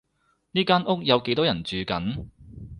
[0.53, 2.25] 呢間屋有幾多人住緊？